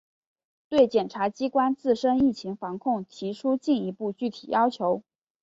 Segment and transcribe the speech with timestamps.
[0.67, 5.03] 对检察机关自身疫情防控提出进一步具体要求